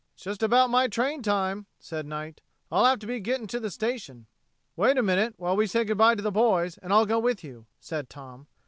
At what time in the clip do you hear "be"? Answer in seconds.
3.05-3.19